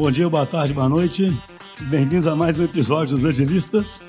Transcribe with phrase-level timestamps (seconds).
[0.00, 1.30] Bom dia, boa tarde, boa noite.
[1.90, 4.00] Bem-vindos a mais um episódio dos Agilistas.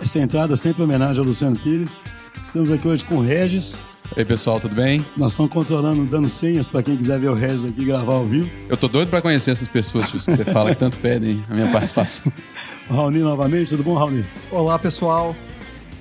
[0.00, 1.98] Essa entrada sempre em homenagem ao Luciano Pires.
[2.44, 3.84] Estamos aqui hoje com o Regis.
[4.16, 5.04] Ei pessoal, tudo bem?
[5.16, 8.48] Nós estamos controlando, dando senhas para quem quiser ver o Regis aqui gravar ao vivo.
[8.68, 11.72] Eu tô doido para conhecer essas pessoas que você fala que tanto pedem a minha
[11.72, 12.32] participação.
[12.88, 14.24] O Raoni novamente, tudo bom, Raoni?
[14.48, 15.34] Olá, pessoal.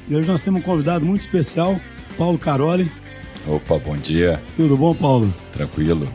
[0.07, 1.81] E hoje nós temos um convidado muito especial,
[2.15, 2.91] Paulo Caroli.
[3.47, 4.39] Opa, bom dia.
[4.55, 5.33] Tudo bom, Paulo?
[5.51, 6.07] Tranquilo.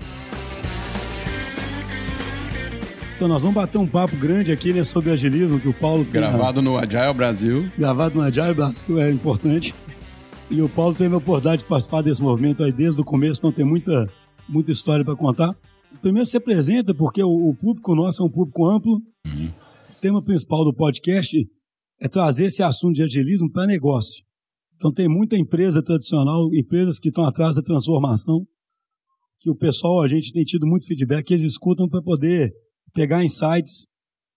[3.21, 6.13] Então nós vamos bater um papo grande aqui né, sobre agilismo que o Paulo tem.
[6.13, 7.71] Gravado no Agile Brasil.
[7.77, 9.75] Gravado no Agile Brasil, é importante.
[10.51, 13.53] E o Paulo teve a oportunidade de participar desse movimento aí desde o começo, então
[13.53, 14.11] tem muita,
[14.49, 15.55] muita história para contar.
[16.01, 19.03] Primeiro se apresenta, porque o, o, público nosso é um público amplo.
[19.27, 19.51] Uhum.
[19.91, 21.47] O tema principal do podcast
[22.01, 24.25] é trazer esse assunto de agilismo para negócio.
[24.77, 28.47] Então tem muita empresa tradicional, empresas que estão atrás da transformação,
[29.39, 32.51] que o pessoal, a gente tem tido muito feedback, que eles escutam para poder
[32.93, 33.87] pegar insights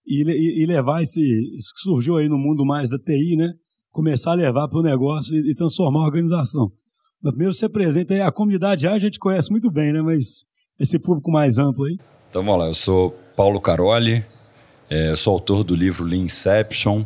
[0.06, 1.20] e, e, e, levar esse,
[1.56, 3.50] isso que surgiu aí no mundo mais da TI, né?
[3.90, 6.70] Começar a levar para o negócio e, e, transformar a organização.
[7.22, 10.02] Mas primeiro você apresenta aí, a comunidade a gente conhece muito bem, né?
[10.02, 10.44] Mas
[10.78, 11.96] esse público mais amplo aí.
[12.28, 14.24] Então vamos lá, eu sou Paulo Caroli,
[14.90, 17.04] é, sou autor do livro Lean Inception.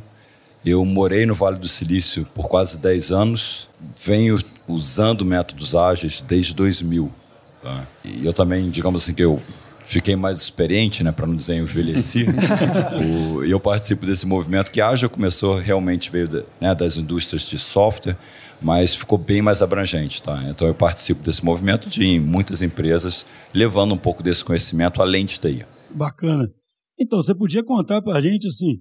[0.65, 3.71] Eu morei no Vale do Silício por quase 10 anos,
[4.03, 7.11] venho usando métodos ágeis desde 2000.
[7.63, 7.87] Tá?
[8.05, 9.41] E eu também, digamos assim, que eu
[9.89, 12.27] fiquei mais experiente, né, para não dizer envelheci.
[13.47, 17.43] e eu participo desse movimento que a Ágil começou realmente veio de, né, das indústrias
[17.43, 18.19] de software,
[18.61, 20.45] mas ficou bem mais abrangente, tá?
[20.51, 25.41] Então eu participo desse movimento de muitas empresas levando um pouco desse conhecimento além de
[25.41, 25.65] TI.
[25.91, 26.47] Bacana.
[27.01, 28.81] Então você podia contar para a gente assim,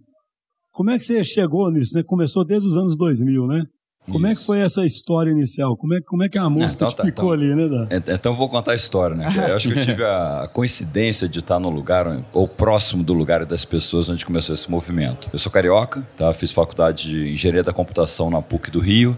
[0.72, 1.96] como é que você chegou nisso?
[1.96, 2.04] Né?
[2.06, 3.64] Começou desde os anos 2000, né?
[4.10, 4.28] Como Isso.
[4.28, 5.76] é que foi essa história inicial?
[5.76, 7.88] Como é, como é que a música então, te tá, picou então, ali, né, Dan?
[7.92, 9.28] Então, então vou contar a história, né?
[9.50, 13.46] Eu acho que eu tive a coincidência de estar no lugar, ou próximo do lugar
[13.46, 15.30] das pessoas onde começou esse movimento.
[15.34, 16.34] Eu sou carioca, tá?
[16.34, 19.18] fiz faculdade de Engenharia da Computação na PUC do Rio.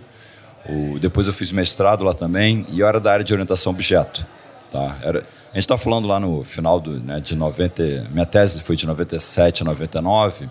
[0.68, 4.26] O, depois eu fiz mestrado lá também, e eu era da área de orientação objeto.
[4.72, 4.98] Tá?
[5.04, 8.08] Era, a gente está falando lá no final do, né, de 90...
[8.12, 10.50] Minha tese foi de 97 a 99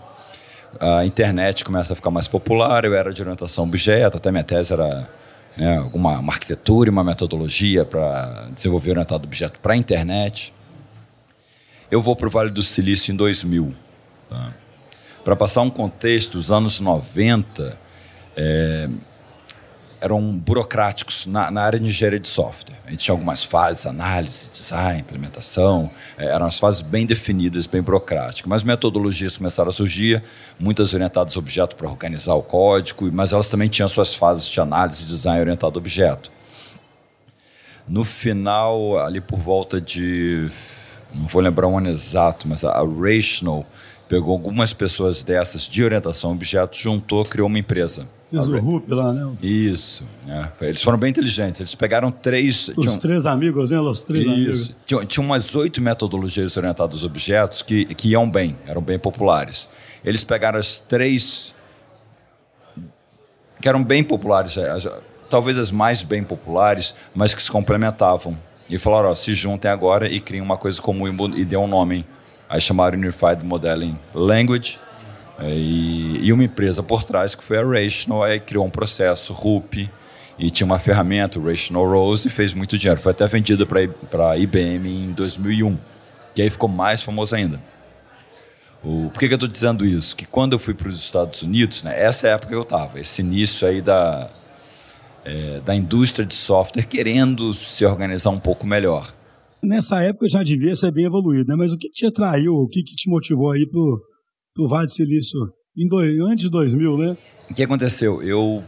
[0.80, 4.72] a internet começa a ficar mais popular, eu era de orientação objeto, até minha tese
[4.72, 5.08] era
[5.56, 10.52] né, alguma uma arquitetura e uma metodologia para desenvolver orientado objeto para a internet.
[11.90, 13.74] Eu vou para o Vale do Silício em 2000.
[14.28, 14.52] Tá?
[15.24, 17.76] Para passar um contexto, os anos 90,
[18.36, 18.88] é,
[20.00, 22.76] eram burocráticos na, na, área de engenharia de software.
[22.86, 27.82] A gente tinha algumas fases, análise, design, implementação, é, eram as fases bem definidas, bem
[27.82, 28.48] burocráticas.
[28.48, 30.22] Mas metodologias começaram a surgir,
[30.58, 34.60] muitas orientadas a objeto para organizar o código, mas elas também tinham suas fases de
[34.60, 36.30] análise, design orientado a objeto.
[37.86, 40.46] No final, ali por volta de,
[41.14, 43.66] não vou lembrar o ano exato, mas a, a Rational
[44.08, 48.90] pegou algumas pessoas dessas de orientação a objetos, juntou, criou uma empresa Fez o RUP
[48.90, 49.36] lá, né?
[49.42, 50.04] Isso.
[50.28, 50.66] É.
[50.66, 51.60] Eles foram bem inteligentes.
[51.60, 52.68] Eles pegaram três.
[52.76, 52.98] Os tinham...
[52.98, 53.80] três amigos, né?
[53.80, 54.34] Os três Isso.
[54.34, 54.76] amigos.
[54.84, 59.68] Tinha, tinha umas oito metodologias orientadas aos objetos que, que iam bem, eram bem populares.
[60.04, 61.54] Eles pegaram as três
[63.62, 64.86] que eram bem populares, as,
[65.30, 68.38] talvez as mais bem populares, mas que se complementavam.
[68.68, 71.66] E falaram: ó, se juntem agora e criem uma coisa comum e, e dê um
[71.66, 72.04] nome.
[72.48, 74.78] Aí chamaram Unified Modeling Language
[75.38, 79.32] é, e, e, uma empresa por trás, que foi a Rational, aí criou um processo,
[79.32, 79.88] RUP,
[80.38, 83.00] e tinha uma ferramenta, Rational Rose, e fez muito dinheiro.
[83.00, 85.78] Foi até vendida para a IBM em 2001,
[86.34, 87.60] que aí ficou mais famoso ainda.
[88.82, 90.14] O, por que, que eu estou dizendo isso?
[90.14, 93.00] Que quando eu fui para os Estados Unidos, né, essa é época que eu estava,
[93.00, 94.30] esse início aí da,
[95.24, 99.12] é, da indústria de software querendo se organizar um pouco melhor.
[99.62, 101.56] Nessa época já devia ser bem evoluído, né?
[101.56, 103.80] mas o que, te atraiu, o que, que te motivou aí para
[104.56, 105.38] do Vale do Silício
[105.76, 107.16] em dois, antes de 2000, né?
[107.48, 108.20] O que aconteceu?
[108.22, 108.64] Eu,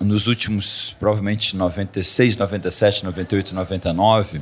[0.00, 4.40] nos últimos, provavelmente 96, 97, 98, 99,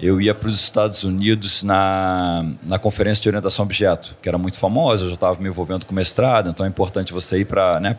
[0.00, 4.58] eu ia para os Estados Unidos na, na conferência de orientação objeto, que era muito
[4.58, 7.94] famosa, eu já estava me envolvendo com mestrado, então é importante você ir para né,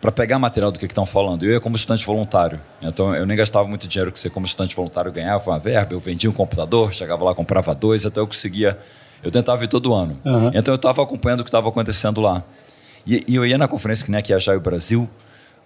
[0.00, 1.44] para pegar material do que estão falando.
[1.44, 4.74] Eu ia como estudante voluntário, então eu nem gastava muito dinheiro que você como estudante
[4.74, 8.78] voluntário ganhava uma verba, eu vendia um computador, chegava lá, comprava dois, até eu conseguia
[9.22, 10.18] eu tentava ir todo ano.
[10.24, 10.50] Uhum.
[10.54, 12.42] Então eu estava acompanhando o que estava acontecendo lá.
[13.06, 15.08] E, e, eu ia na conferência que, que ia já o Brasil,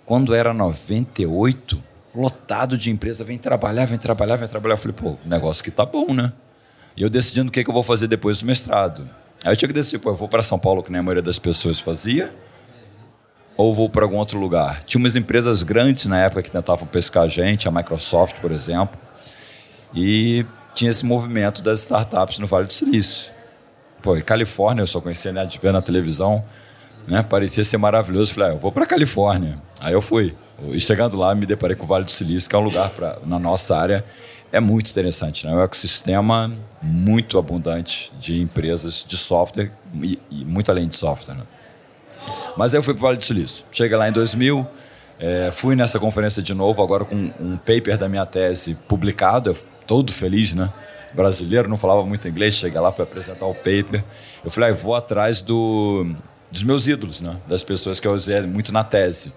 [0.04, 1.82] quando era 98,
[2.14, 4.74] lotado de empresa, vem trabalhar, vem trabalhar, vem trabalhar.
[4.74, 6.32] Eu falei, pô, o negócio que tá bom, né?
[6.96, 9.08] E eu decidindo o que, que eu vou fazer depois do mestrado.
[9.44, 11.22] Aí eu tinha que decidir, pô, eu vou para São Paulo, que nem a maioria
[11.22, 12.34] das pessoas fazia,
[13.56, 14.82] ou vou para algum outro lugar.
[14.84, 18.98] Tinha umas empresas grandes na época que tentavam pescar a gente, a Microsoft, por exemplo,
[19.94, 23.32] e tinha esse movimento das startups no Vale do Silício.
[24.02, 26.44] pô, Califórnia, eu só conhecia né, de ver na televisão,
[27.06, 27.22] né?
[27.22, 28.34] Parecia ser maravilhoso.
[28.34, 29.58] Falei, ah, eu vou para Califórnia.
[29.80, 30.34] Aí eu fui.
[30.70, 33.18] E chegando lá, me deparei com o Vale do Silício, que é um lugar pra,
[33.24, 34.04] na nossa área
[34.54, 35.52] é muito interessante, né?
[35.52, 36.48] É um ecossistema
[36.80, 41.34] muito abundante de empresas de software e, e muito além de software.
[41.34, 41.42] Né?
[42.56, 43.64] Mas aí eu fui para o Vale do Silício.
[43.72, 44.66] Cheguei lá em 2000,
[45.18, 49.56] é, fui nessa conferência de novo, agora com um paper da minha tese publicado, eu,
[49.86, 50.70] todo feliz, né?
[51.12, 54.02] Brasileiro, não falava muito inglês, cheguei lá, fui apresentar o paper.
[54.44, 56.12] Eu falei, ah, vou atrás do,
[56.50, 57.36] dos meus ídolos, né?
[57.46, 59.32] Das pessoas que eu usei muito na tese.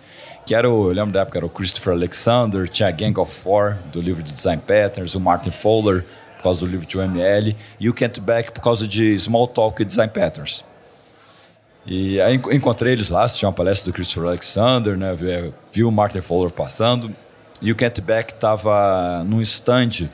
[0.46, 3.32] Que era o, eu lembro da época, era o Christopher Alexander, tinha a Gang of
[3.32, 6.04] Four, do livro de Design Patterns, o Martin Fowler,
[6.38, 9.82] por causa do livro de UML, e o Kent Beck, por causa de Small Talk
[9.82, 10.64] e Design Patterns.
[11.88, 15.16] E aí encontrei eles lá, assisti uma palestra do Christopher Alexander, né?
[15.16, 17.16] Vi, vi o Martin Fowler passando.
[17.62, 20.10] E o Kent Beck estava num stand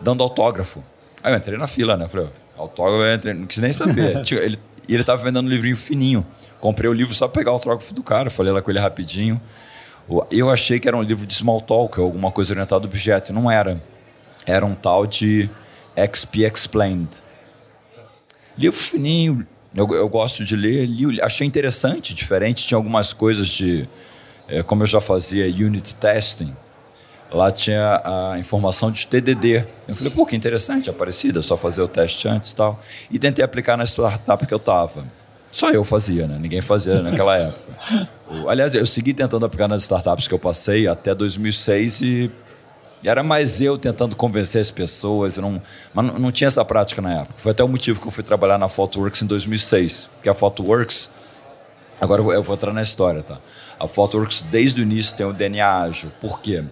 [0.00, 0.84] dando autógrafo.
[1.22, 2.06] Aí eu entrei na fila, né?
[2.06, 4.22] Falei, autógrafo, eu entrei, não quis nem saber.
[4.32, 6.26] ele, e ele estava vendendo um livrinho fininho.
[6.60, 8.28] Comprei o livro só para pegar o autógrafo do cara.
[8.28, 9.40] Falei lá com ele rapidinho.
[10.30, 13.32] Eu achei que era um livro de small talk, alguma coisa orientada ao objeto.
[13.32, 13.82] Não era.
[14.46, 15.48] Era um tal de
[15.96, 17.08] XP Explained.
[18.58, 22.66] Livro fininho, eu, eu gosto de ler, li, achei interessante, diferente.
[22.66, 23.88] Tinha algumas coisas de.
[24.46, 26.54] É, como eu já fazia unit testing,
[27.30, 29.66] lá tinha a informação de TDD.
[29.88, 32.80] Eu falei, pô, que interessante, é parecida, só fazer o teste antes e tal.
[33.10, 35.04] E tentei aplicar na startup que eu estava.
[35.50, 36.36] Só eu fazia, né?
[36.38, 38.08] Ninguém fazia naquela época.
[38.48, 42.30] Aliás, eu segui tentando aplicar nas startups que eu passei até 2006 e
[43.04, 45.60] e era mais eu tentando convencer as pessoas, não,
[45.92, 47.34] mas não, tinha essa prática na época.
[47.36, 51.10] Foi até o motivo que eu fui trabalhar na PhotoWorks em 2006, que a PhotoWorks,
[52.00, 53.38] agora eu vou, eu vou entrar na história, tá?
[53.78, 56.10] A PhotoWorks desde o início tem o DNA ágil.
[56.18, 56.64] Por quê?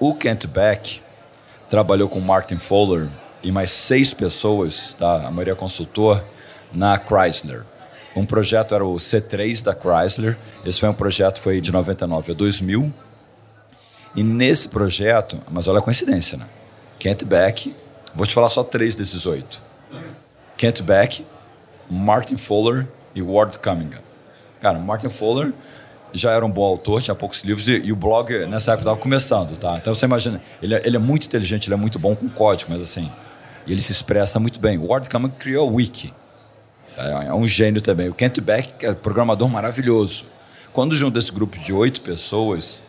[0.00, 1.00] O Kent Beck
[1.70, 3.08] trabalhou com Martin Fowler
[3.40, 5.28] e mais seis pessoas, tá?
[5.28, 6.24] a maioria consultor,
[6.72, 7.62] na Chrysler.
[8.16, 10.36] Um projeto era o C3 da Chrysler.
[10.66, 12.92] Esse foi um projeto foi de 99 a 2000
[14.14, 16.46] e nesse projeto, mas olha a coincidência, né?
[16.98, 17.74] Kent Beck,
[18.14, 19.62] vou te falar só três desses oito.
[20.56, 21.24] Kent Beck,
[21.88, 24.02] Martin Fowler e Ward Cunningham.
[24.60, 25.52] Cara, Martin Fowler
[26.12, 28.96] já era um bom autor, tinha poucos livros e, e o blog nessa época estava
[28.96, 29.76] começando, tá?
[29.76, 32.72] Então você imagina, ele, é, ele, é muito inteligente, ele é muito bom com código,
[32.72, 33.10] mas assim,
[33.66, 34.78] ele se expressa muito bem.
[34.78, 36.12] O Ward Cunningham criou o Wiki,
[36.96, 38.08] é, é um gênio também.
[38.08, 40.26] O Kent Beck, é um programador maravilhoso.
[40.72, 42.82] Quando junta esse grupo de oito pessoas,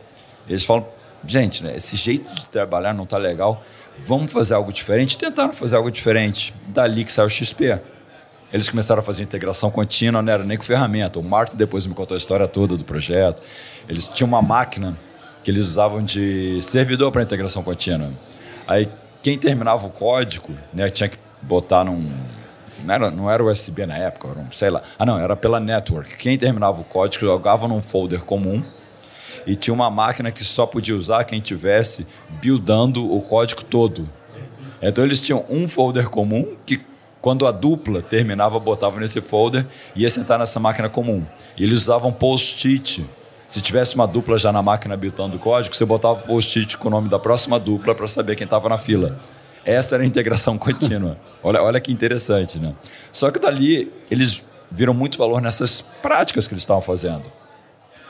[0.47, 0.87] eles falam,
[1.25, 3.63] gente, né, esse jeito de trabalhar não está legal,
[3.97, 5.17] vamos fazer algo diferente.
[5.17, 6.53] Tentaram fazer algo diferente.
[6.67, 7.79] Dali que saiu o XP.
[8.51, 11.19] Eles começaram a fazer integração contínua, não era nem com ferramenta.
[11.19, 13.43] O Martin depois me contou a história toda do projeto.
[13.87, 14.97] Eles tinham uma máquina
[15.43, 18.09] que eles usavam de servidor para integração contínua.
[18.67, 18.89] Aí
[19.21, 22.11] quem terminava o código, né, tinha que botar num
[22.83, 24.81] não era, não era USB na época, era um, sei lá.
[24.97, 26.17] Ah, não, era pela network.
[26.17, 28.63] Quem terminava o código jogava num folder comum
[29.45, 32.05] e tinha uma máquina que só podia usar quem tivesse
[32.41, 34.07] buildando o código todo.
[34.81, 36.79] Então eles tinham um folder comum que
[37.21, 41.25] quando a dupla terminava, botava nesse folder e ia sentar nessa máquina comum.
[41.57, 43.05] E eles usavam post-it.
[43.45, 46.87] Se tivesse uma dupla já na máquina buildando o código, você botava o post-it com
[46.87, 49.19] o nome da próxima dupla para saber quem estava na fila.
[49.65, 51.17] Essa era a integração contínua.
[51.43, 52.73] Olha, olha que interessante, né?
[53.11, 57.29] Só que dali eles viram muito valor nessas práticas que eles estavam fazendo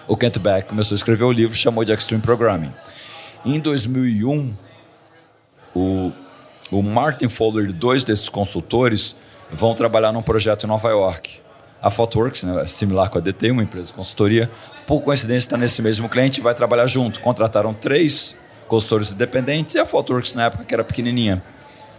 [0.09, 2.73] o Kent Beck começou a escrever o livro, chamou de Extreme Programming.
[3.45, 4.53] Em 2001,
[5.75, 6.11] o,
[6.71, 9.15] o Martin Fowler e dois desses consultores
[9.51, 11.39] vão trabalhar num projeto em Nova York.
[11.79, 14.49] A Photoworks, né, similar com a DT, uma empresa de consultoria,
[14.87, 17.21] por coincidência está nesse mesmo cliente e vai trabalhar junto.
[17.21, 18.35] Contrataram três
[18.67, 21.41] consultores independentes e a Photoworks, na época, que era pequenininha.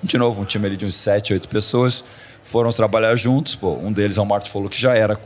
[0.03, 2.05] De novo, um time ali de uns sete, oito pessoas,
[2.43, 3.55] foram trabalhar juntos.
[3.55, 5.19] Pô, um deles é o Martin Fowler, que já era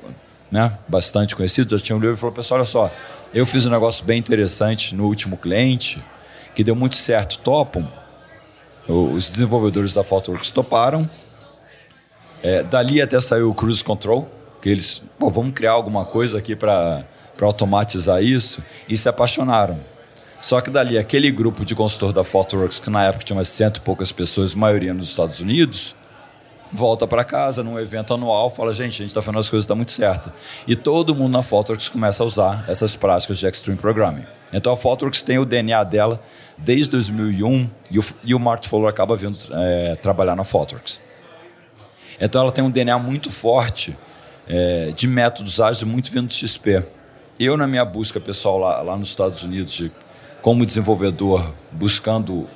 [0.54, 2.88] né, bastante conhecido, já tinha um livro e falou: pessoal, olha só,
[3.34, 6.00] eu fiz um negócio bem interessante no último cliente,
[6.54, 7.84] que deu muito certo, topam.
[8.87, 11.11] Os desenvolvedores da PhotoWorks toparam.
[12.40, 14.30] É, dali até saiu o Cruise Control,
[14.62, 17.04] que eles, pô, vamos criar alguma coisa aqui para
[17.42, 19.80] automatizar isso, e se apaixonaram.
[20.40, 23.78] Só que dali, aquele grupo de consultor da PhotoWorks, que na época tinha umas cento
[23.78, 25.96] e poucas pessoas, maioria nos Estados Unidos,
[26.75, 29.76] volta para casa num evento anual, fala, gente, a gente está fazendo as coisas, está
[29.76, 30.33] muito certo.
[30.66, 34.25] E todo mundo na Photoworks começa a usar essas práticas de Extreme Programming.
[34.52, 36.21] Então a Photoworks tem o DNA dela
[36.59, 41.00] desde 2001 e o, e o Martin Fowler acaba vindo é, trabalhar na Photoworks.
[42.21, 43.97] Então ela tem um DNA muito forte
[44.49, 46.83] é, de métodos ágeis muito vindo do XP.
[47.38, 49.93] Eu, na minha busca pessoal lá, lá nos Estados Unidos, de,
[50.43, 52.49] como desenvolvedor, buscando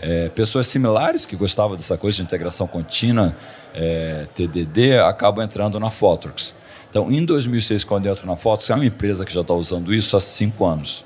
[0.00, 3.34] é, pessoas similares que gostavam dessa coisa de integração contínua,
[3.74, 6.54] é, TDD, acabam entrando na Fotrix.
[6.90, 9.92] Então, em 2006, quando eu entro na Fotrix, é uma empresa que já está usando
[9.92, 11.04] isso há cinco anos.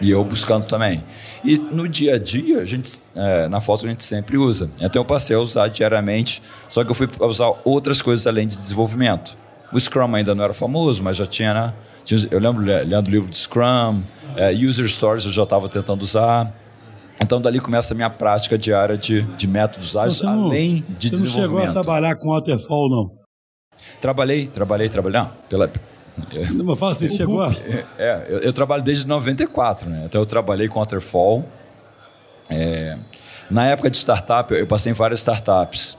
[0.00, 1.04] E eu buscando também.
[1.44, 4.70] E no dia a dia, a gente, é, na foto a gente sempre usa.
[4.80, 8.56] Então eu passei a usar diariamente, só que eu fui usar outras coisas além de
[8.56, 9.36] desenvolvimento.
[9.72, 11.74] O Scrum ainda não era famoso, mas já tinha, né?
[12.30, 14.02] eu lembro lendo o livro de Scrum,
[14.36, 16.54] é, User Stories eu já estava tentando usar.
[17.20, 21.16] Então, dali começa a minha prática diária de, de métodos ágeis, não, além de você
[21.16, 21.26] desenvolvimento.
[21.26, 23.18] Você não chegou a trabalhar com Waterfall, não?
[24.00, 25.20] Trabalhei, trabalhei, trabalhei.
[25.20, 25.70] Não, pela,
[26.54, 27.52] não, mas fala assim, chegou a...
[27.98, 30.02] É, eu, eu, trabalho desde 94, né?
[30.04, 31.44] Então, eu trabalhei com Waterfall.
[32.50, 32.98] É,
[33.50, 35.96] na época de startup, eu passei em várias startups.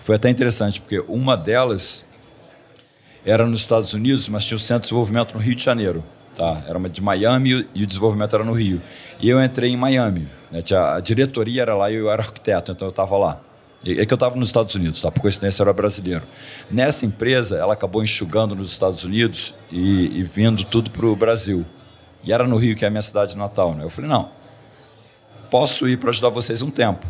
[0.00, 2.04] Foi até interessante, porque uma delas
[3.24, 6.04] era nos Estados Unidos, mas tinha o centro de desenvolvimento no Rio de Janeiro.
[6.34, 6.62] Tá?
[6.66, 8.82] Era uma de Miami e o desenvolvimento era no Rio.
[9.20, 10.28] E eu entrei em Miami.
[10.50, 10.60] Né?
[10.96, 13.40] A diretoria era lá e eu era arquiteto, então eu estava lá.
[13.86, 15.10] É que eu estava nos Estados Unidos, tá?
[15.10, 16.22] por coincidência eu era brasileiro.
[16.70, 21.66] Nessa empresa, ela acabou enxugando nos Estados Unidos e, e vindo tudo para o Brasil.
[22.22, 23.74] E era no Rio, que é a minha cidade natal.
[23.74, 23.84] Né?
[23.84, 24.30] Eu falei, não,
[25.50, 27.06] posso ir para ajudar vocês um tempo.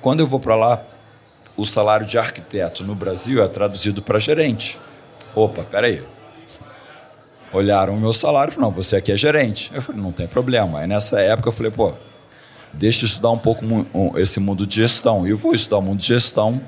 [0.00, 0.82] Quando eu vou para lá,
[1.54, 4.80] o salário de arquiteto no Brasil é traduzido para gerente.
[5.34, 6.02] Opa, peraí,
[7.52, 9.70] olharam o meu salário e falaram, não, você aqui é gerente.
[9.74, 10.80] Eu falei, não tem problema.
[10.80, 11.92] Aí nessa época eu falei, pô,
[12.72, 13.64] deixa eu estudar um pouco
[14.16, 15.26] esse mundo de gestão.
[15.26, 16.60] E eu vou estudar o mundo de gestão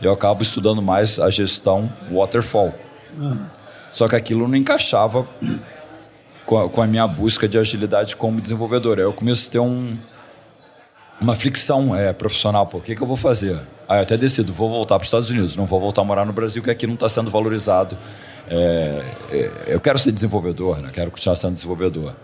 [0.00, 2.74] e eu acabo estudando mais a gestão waterfall.
[3.90, 5.26] Só que aquilo não encaixava
[6.44, 8.98] com a, com a, minha busca de agilidade como desenvolvedor.
[8.98, 9.96] Aí eu começo a ter um,
[11.20, 12.66] uma fricção é, profissional.
[12.66, 13.60] Pô, o que, que eu vou fazer?
[13.88, 16.24] Aí eu até decido, vou voltar para os Estados Unidos, não vou voltar a morar
[16.24, 17.96] no Brasil, que aqui não está sendo valorizado
[18.48, 20.90] é, é, eu quero ser desenvolvedor, né?
[20.92, 22.14] quero continuar sendo desenvolvedor.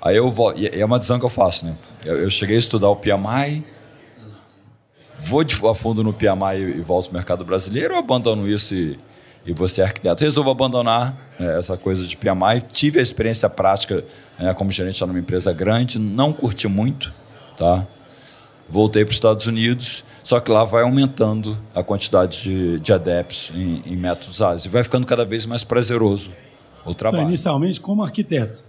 [0.00, 1.74] Aí eu vou, e é uma decisão que eu faço, né?
[2.02, 3.62] Eu, eu cheguei a estudar o PMI,
[5.20, 8.74] vou de, a fundo no PMI e, e volto ao mercado brasileiro, ou abandono isso
[8.74, 8.98] e,
[9.44, 10.24] e ser arquiteto?
[10.24, 12.62] Resolvo abandonar né, essa coisa de PMI.
[12.72, 14.02] Tive a experiência prática
[14.38, 17.12] né, como gerente numa empresa grande, não curti muito,
[17.58, 17.86] tá?
[18.66, 23.52] Voltei para os Estados Unidos, só que lá vai aumentando a quantidade de, de adeptos
[23.54, 26.30] em, em métodos ágeis e vai ficando cada vez mais prazeroso
[26.84, 27.22] o trabalho.
[27.22, 28.64] Então, inicialmente como arquiteto.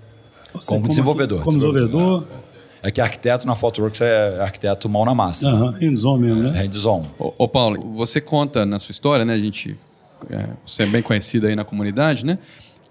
[0.52, 1.44] Como, como, desenvolvedor.
[1.44, 2.28] Como desenvolvedor.
[2.84, 5.48] É, é que arquiteto na Photoworks é arquiteto mão na massa.
[5.48, 6.62] Aham, hands-on mesmo, né?
[6.62, 7.06] Hands-on.
[7.18, 9.34] Ô, ô, Paulo, você conta na sua história, né?
[9.34, 9.78] A gente,
[10.30, 12.38] é, você é bem conhecido aí na comunidade, né?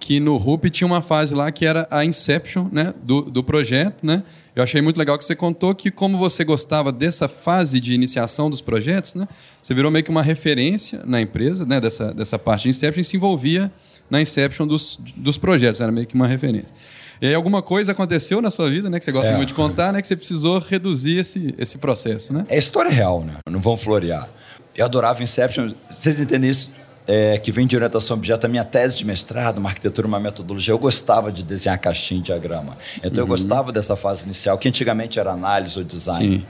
[0.00, 4.04] Que no RUP tinha uma fase lá que era a inception né, do, do projeto.
[4.04, 4.24] Né?
[4.56, 8.48] Eu achei muito legal que você contou que, como você gostava dessa fase de iniciação
[8.50, 9.28] dos projetos, né,
[9.62, 13.04] você virou meio que uma referência na empresa, né, dessa, dessa parte de inception, e
[13.04, 13.70] se envolvia
[14.08, 16.74] na inception dos, dos projetos, era meio que uma referência.
[17.22, 19.36] E aí alguma coisa aconteceu na sua vida, né, que você gosta é.
[19.36, 22.44] muito de contar, né, que você precisou reduzir esse, esse processo, né?
[22.48, 23.34] É história real, né?
[23.48, 24.28] Não vão florear.
[24.74, 25.74] Eu adorava Inception.
[25.90, 26.72] Vocês entendem isso?
[27.10, 30.72] É, que vem de orientação objeto, a minha tese de mestrado, uma arquitetura, uma metodologia,
[30.72, 32.78] eu gostava de desenhar caixinha e diagrama.
[32.98, 33.18] Então uhum.
[33.18, 36.38] eu gostava dessa fase inicial, que antigamente era análise ou design.
[36.38, 36.46] Sim.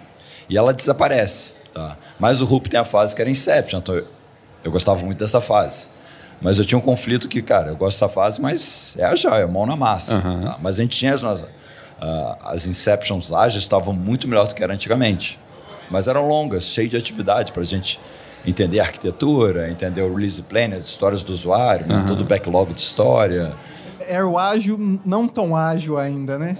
[0.51, 1.53] E ela desaparece.
[1.73, 1.97] Tá?
[2.19, 4.07] Mas o RUP tem a fase que era Inception, então eu,
[4.63, 5.89] eu gostava muito dessa fase.
[6.43, 9.47] Mas eu tinha um conflito que, cara, eu gosto dessa fase, mas é a joia,
[9.47, 10.17] mão na massa.
[10.17, 10.43] Uhum.
[10.43, 10.59] Tá?
[10.61, 11.47] Mas a gente tinha as, uh,
[12.45, 15.39] as Inceptions ágeis estavam muito melhor do que era antigamente.
[15.91, 17.99] Mas eram longas, cheias de atividade para a gente
[18.47, 22.07] entender a arquitetura, entender o release plan, as histórias do usuário, uhum.
[22.07, 23.53] todo o backlog de história.
[24.09, 26.59] Era o ágil, não tão ágil ainda, né?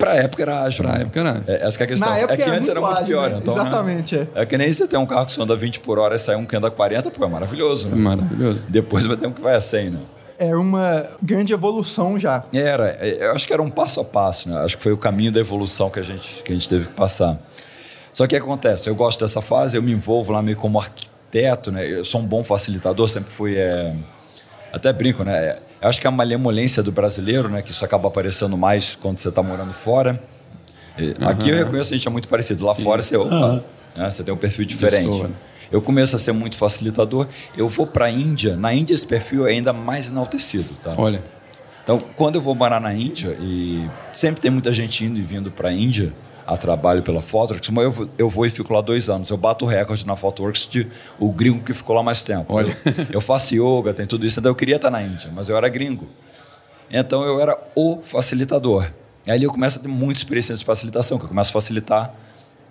[0.00, 0.82] Pra época era ágil.
[0.82, 1.02] Pra né?
[1.02, 1.44] época era.
[1.46, 2.08] É, essa é a questão.
[2.08, 3.30] Na época é que era antes muito era muito ágil, pior.
[3.30, 3.38] Né?
[3.42, 4.28] Então, Exatamente, né?
[4.34, 4.42] é.
[4.42, 6.46] É que nem você tem um carro que anda 20 por hora e sai um
[6.46, 7.88] que anda 40, pô, é maravilhoso.
[7.88, 7.96] Né?
[7.96, 8.64] É maravilhoso.
[8.66, 9.98] Depois vai ter um que vai a 100, né?
[10.38, 12.44] Era uma grande evolução já.
[12.50, 14.56] Era, é, eu acho que era um passo a passo, né?
[14.64, 16.94] Acho que foi o caminho da evolução que a gente, que a gente teve que
[16.94, 17.38] passar.
[18.12, 18.88] Só que o que acontece?
[18.88, 21.10] Eu gosto dessa fase, eu me envolvo lá meio como arquiteto
[21.70, 21.86] né?
[21.86, 23.56] Eu sou um bom facilitador, sempre fui.
[23.56, 23.94] É...
[24.72, 25.58] Até brinco, né?
[25.80, 27.62] Eu acho que é a malemolência do brasileiro, né?
[27.62, 30.22] Que isso acaba aparecendo mais quando você está morando fora.
[30.98, 31.28] Uhum.
[31.28, 32.64] Aqui eu reconheço que a gente é muito parecido.
[32.64, 32.82] Lá Sim.
[32.82, 33.62] fora você, opa, uhum.
[33.96, 34.10] né?
[34.10, 35.08] você tem um perfil diferente.
[35.08, 35.34] Estou, né?
[35.72, 37.28] Eu começo a ser muito facilitador.
[37.56, 38.56] Eu vou para a Índia.
[38.56, 40.94] Na Índia esse perfil é ainda mais enaltecido, tá?
[40.96, 41.22] Olha.
[41.82, 45.50] Então, quando eu vou morar na Índia e sempre tem muita gente indo e vindo
[45.50, 46.12] para a Índia,
[46.50, 49.30] a trabalho pela Photoworks, mas eu, eu vou e fico lá dois anos.
[49.30, 50.84] Eu bato o recorde na Photoworks de
[51.16, 52.52] o gringo que ficou lá mais tempo.
[52.52, 52.76] Olha.
[52.84, 55.56] Eu, eu faço yoga, tem tudo isso, então eu queria estar na Índia, mas eu
[55.56, 56.08] era gringo.
[56.90, 58.90] Então eu era o facilitador.
[59.28, 62.12] Aí eu começo a ter muita experiência de facilitação, que eu começo a facilitar.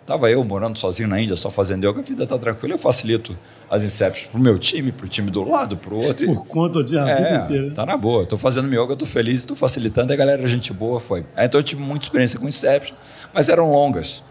[0.02, 3.38] Estava eu morando sozinho na Índia, só fazendo yoga, a vida está tranquila, eu facilito
[3.70, 6.26] as inceptions para o meu time, para o time do lado, para o outro.
[6.26, 7.72] Por conta de a é, vida inteira.
[7.76, 8.24] Tá na boa.
[8.24, 11.24] Estou fazendo meu yoga, estou feliz, estou facilitando, a galera, gente boa, foi.
[11.36, 12.96] Aí, então eu tive muita experiência com inception,
[13.34, 14.24] mas eram longas.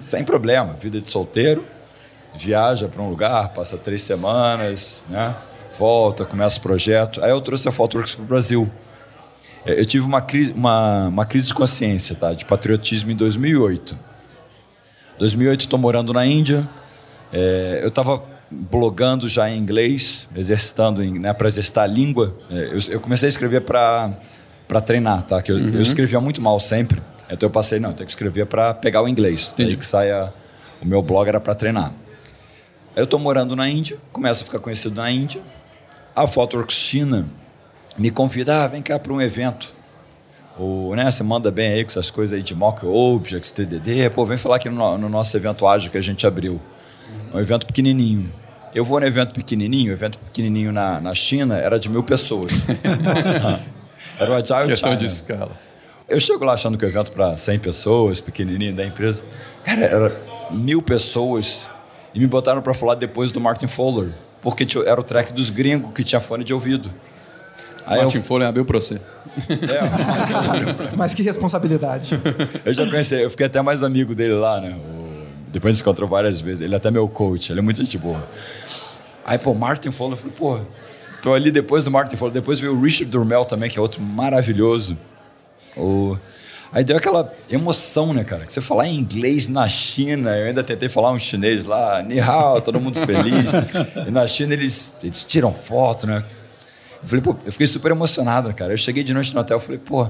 [0.00, 1.64] sem problema, vida de solteiro,
[2.34, 5.34] viaja para um lugar, passa três semanas, né?
[5.76, 7.22] volta, começa o projeto.
[7.22, 8.70] Aí eu trouxe a Fotoworks para o Brasil.
[9.64, 12.32] É, eu tive uma crise, uma, uma crise de consciência, tá?
[12.32, 13.98] de patriotismo em 2008.
[15.18, 16.68] 2008 estou morando na Índia.
[17.32, 22.34] É, eu estava blogando já em inglês, exercitando né, para exercitar a língua.
[22.50, 25.42] É, eu, eu, comecei a escrever para treinar, tá?
[25.42, 25.74] Que eu, uhum.
[25.74, 27.02] eu, escrevia muito mal sempre.
[27.30, 29.50] Então eu passei, não, eu tenho que escrever para pegar o inglês.
[29.52, 29.70] Entendi.
[29.70, 30.32] Daí que saia.
[30.80, 31.90] O meu blog era para treinar.
[32.94, 35.42] Aí eu estou morando na Índia, começo a ficar conhecido na Índia.
[36.14, 37.26] A Fotoworks China
[37.98, 39.74] me convida, ah, vem cá para um evento.
[40.58, 44.08] O, né, você manda bem aí com essas coisas aí de mock objects, TDD.
[44.10, 46.60] Pô, vem falar aqui no, no nosso evento ágil que a gente abriu.
[47.34, 48.30] Um evento pequenininho.
[48.74, 52.66] Eu vou no evento pequenininho, evento pequenininho na, na China era de mil pessoas.
[54.18, 54.96] era o Agile Questão China.
[54.96, 55.65] de escala.
[56.08, 59.24] Eu chego lá achando que o evento para 100 pessoas, pequenininho da empresa.
[59.64, 60.16] Cara, era
[60.52, 61.68] mil pessoas
[62.14, 65.92] e me botaram para falar depois do Martin Fowler, porque era o track dos gringos
[65.92, 66.92] que tinha fone de ouvido.
[67.84, 68.22] Aí Martin eu...
[68.22, 69.00] Fowler abriu para você.
[69.50, 70.94] É.
[70.96, 72.10] Mas que responsabilidade.
[72.64, 74.76] Eu já conheci, eu fiquei até mais amigo dele lá, né?
[74.76, 75.26] O...
[75.48, 76.60] Depois a gente encontrou várias vezes.
[76.60, 78.24] Ele é até meu coach, ele é muito gente boa.
[79.24, 80.60] Aí, pô, Martin Fowler, eu falei, pô,
[81.20, 82.32] tô ali depois do Martin Fowler.
[82.32, 84.96] Depois veio o Richard Durmel também, que é outro maravilhoso.
[85.76, 86.16] O...
[86.72, 88.44] Aí deu aquela emoção, né, cara?
[88.44, 92.20] Que você falar em inglês na China, eu ainda tentei falar um chinês lá, ni
[92.20, 93.52] hao, todo mundo feliz.
[94.06, 96.24] e na China eles, eles tiram foto, né?
[97.02, 98.72] Eu falei, pô, eu fiquei super emocionado, cara.
[98.72, 100.08] Eu cheguei de noite no hotel, falei, pô,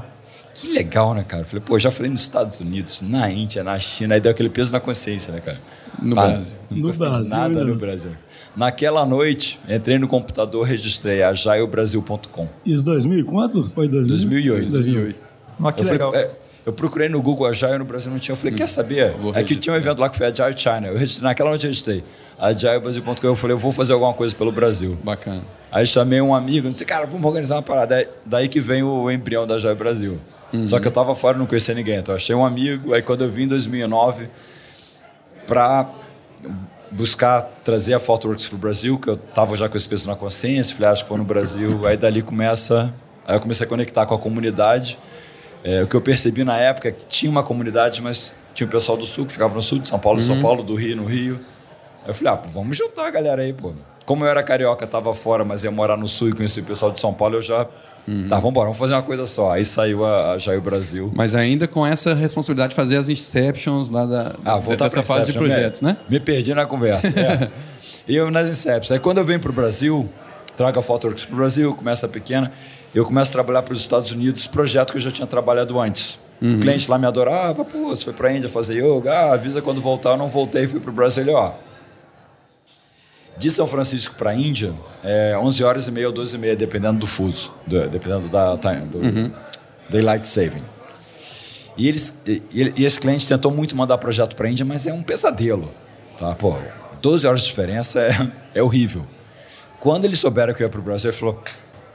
[0.55, 1.43] que legal, né, cara?
[1.43, 4.49] Eu falei, pô, já falei nos Estados Unidos, na Índia, na China, aí deu aquele
[4.49, 5.61] peso na consciência, né, cara?
[6.01, 6.57] No Brasil.
[6.71, 7.37] No Brasil.
[7.37, 8.13] Nada no Brasil.
[8.57, 12.49] Naquela noite, entrei no computador, registrei ajaiobrasil.com.
[12.65, 13.65] Isso 2000 quanto?
[13.65, 14.09] Foi 2000?
[14.09, 14.73] 2008.
[14.73, 15.26] 2008.
[15.59, 16.13] Mas que eu legal.
[16.13, 16.31] Falei, é,
[16.67, 18.33] eu procurei no Google Agile no Brasil não tinha.
[18.33, 19.15] Eu falei, quer saber?
[19.35, 20.89] É que tinha um evento lá que foi Agile China.
[20.89, 22.03] Eu registrei, naquela noite eu registrei.
[22.37, 23.27] Agilebrasil.com.
[23.27, 24.99] Eu falei, eu vou fazer alguma coisa pelo Brasil.
[25.05, 25.45] Bacana.
[25.71, 28.09] Aí chamei um amigo, disse, cara, vamos organizar uma parada.
[28.25, 30.19] Daí que vem o embrião da Agile Brasil.
[30.53, 30.67] Uhum.
[30.67, 31.99] Só que eu tava fora, não conhecia ninguém.
[31.99, 32.93] Então eu achei um amigo.
[32.95, 34.29] Aí quando eu vim em 2009
[35.47, 35.89] para
[36.91, 40.17] buscar trazer a Photoworks para o Brasil, que eu tava já com esse peso na
[40.17, 41.87] consciência, falei, acho que vou no Brasil.
[41.87, 42.93] Aí dali começa.
[43.25, 44.99] Aí eu comecei a conectar com a comunidade.
[45.67, 48.71] É, o que eu percebi na época é que tinha uma comunidade, mas tinha o
[48.71, 50.97] pessoal do sul que ficava no sul, de São Paulo, de São Paulo, do Rio,
[50.97, 51.41] no Rio.
[52.05, 53.73] Aí eu falei, ah, vamos juntar a galera aí, pô.
[54.05, 56.93] Como eu era carioca, estava fora, mas ia morar no sul e conheci o pessoal
[56.93, 57.67] de São Paulo, eu já
[58.07, 58.29] Uhum.
[58.29, 59.51] Tá, vamos embora, vamos fazer uma coisa só.
[59.51, 61.11] Aí saiu a, a Jair Brasil.
[61.13, 65.37] Mas ainda com essa responsabilidade de fazer as inceptions lá da, ah, dessa fase de
[65.37, 65.97] projetos, me, né?
[66.09, 67.09] Me perdi na conversa.
[67.09, 67.51] É.
[68.07, 68.93] e eu nas inceptions.
[68.93, 70.09] Aí quando eu venho para o Brasil,
[70.57, 72.53] trago a Photoworks para o Brasil, começa pequena,
[72.99, 76.19] eu começo a trabalhar para os Estados Unidos, projeto que eu já tinha trabalhado antes.
[76.41, 76.57] Uhum.
[76.57, 79.61] O cliente lá me adorava, pô, você foi para a Índia fazer yoga, ah, avisa
[79.61, 81.53] quando voltar, eu não voltei, fui para o Brasil, ele, ó,
[83.37, 84.73] de São Francisco para a Índia,
[85.05, 88.55] é 11 horas e meia ou 12 e meia, dependendo do fuso, do, dependendo da,
[88.57, 89.31] do uhum.
[89.91, 90.63] Daylight Saving.
[91.77, 94.93] E, eles, e, e, esse cliente tentou muito mandar projeto para a Índia, mas é
[94.93, 95.71] um pesadelo.
[96.19, 96.35] Tá?
[96.35, 96.57] Pô,
[97.03, 99.05] 12 horas de diferença é, é horrível.
[99.79, 101.43] Quando eles souberam que eu ia para o Brasil, ele falou,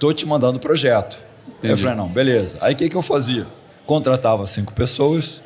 [0.02, 1.20] tô te mandando projeto.
[1.62, 2.58] Eu falei, não, beleza.
[2.60, 3.46] Aí o que, que eu fazia?
[3.86, 5.44] Contratava cinco pessoas,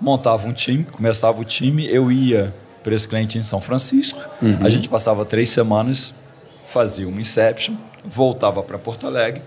[0.00, 4.20] montava um time, começava o time, eu ia para esse cliente em São Francisco.
[4.40, 4.58] Uhum.
[4.60, 6.14] A gente passava três semanas,
[6.64, 7.74] fazia uma Inception,
[8.04, 9.42] voltava para Porto Alegre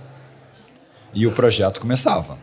[1.13, 2.37] e o projeto começava.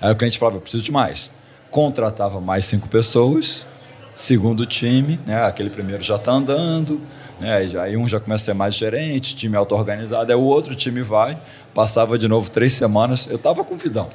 [0.00, 1.32] Aí o cliente falava: eu preciso de mais.
[1.72, 3.66] Contratava mais cinco pessoas,
[4.14, 5.42] segundo time, né?
[5.42, 7.04] aquele primeiro já está andando,
[7.42, 7.80] né?
[7.80, 11.40] aí um já começa a ser mais gerente, time auto-organizado, aí o outro time vai,
[11.74, 13.26] passava de novo três semanas.
[13.28, 14.08] Eu estava com vidão.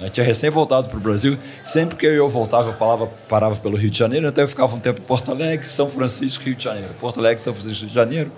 [0.00, 1.38] Eu tinha recém voltado para o Brasil.
[1.62, 4.26] Sempre que eu voltava, eu parava, parava pelo Rio de Janeiro.
[4.26, 6.94] Então eu ficava um tempo em Porto Alegre, São Francisco, Rio de Janeiro.
[6.98, 8.32] Porto Alegre, São Francisco, Rio de Janeiro.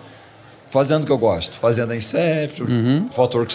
[0.69, 1.57] Fazendo o que eu gosto.
[1.57, 3.09] Fazendo a Inception, uhum.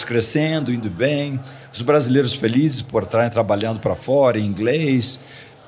[0.04, 1.38] Crescendo, indo bem.
[1.72, 5.20] Os brasileiros felizes por estarem trabalhando para fora, em inglês.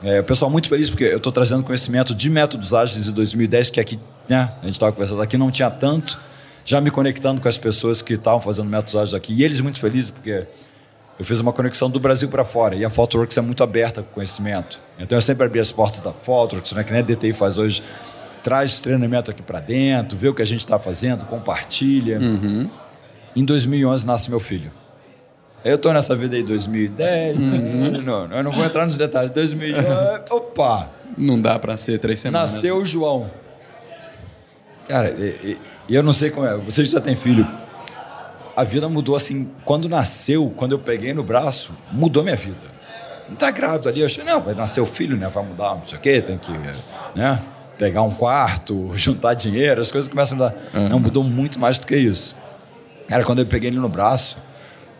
[0.04, 3.70] É, o pessoal muito feliz porque eu estou trazendo conhecimento de métodos ágeis de 2010,
[3.70, 6.20] que aqui, né, a gente estava conversando aqui, não tinha tanto.
[6.62, 9.32] Já me conectando com as pessoas que estavam fazendo métodos ágeis aqui.
[9.32, 10.46] E eles muito felizes porque
[11.18, 12.76] eu fiz uma conexão do Brasil para fora.
[12.76, 14.78] E a Photoworks é muito aberta com conhecimento.
[14.98, 17.82] Então eu sempre abri as portas da Photoworks, né, que nem a DTI faz hoje.
[18.42, 22.18] Traz treinamento aqui para dentro, vê o que a gente está fazendo, compartilha.
[22.18, 22.68] Uhum.
[23.34, 24.70] Em 2011 nasce meu filho.
[25.64, 28.02] Eu estou nessa vida aí 2010, uhum.
[28.02, 29.30] não, eu não vou entrar nos detalhes.
[29.30, 29.86] 2011,
[30.30, 30.90] opa!
[31.16, 32.52] Não dá para ser três semanas.
[32.52, 33.30] Nasceu o João.
[34.86, 35.14] Cara,
[35.88, 36.56] eu não sei como é.
[36.58, 37.48] Você já tem filho
[38.56, 39.48] a vida mudou assim.
[39.64, 42.56] Quando nasceu, quando eu peguei no braço, mudou minha vida.
[43.28, 44.00] não tá grávido ali.
[44.00, 45.28] Eu achei, não, vai nascer o filho, né?
[45.28, 46.52] Vai mudar, não sei o quê, tem que,
[47.14, 47.40] né?
[47.76, 50.54] Pegar um quarto, juntar dinheiro, as coisas começam a mudar.
[50.74, 50.88] Uhum.
[50.88, 52.36] Não, mudou muito mais do que isso.
[53.08, 54.38] Cara, quando eu peguei ele no braço,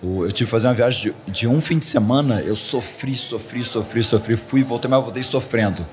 [0.05, 3.64] eu tive que fazer uma viagem de, de um fim de semana, eu sofri, sofri,
[3.64, 5.87] sofri, sofri, fui, voltei, mas voltei sofrendo.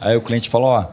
[0.00, 0.86] Aí o cliente falou, ó,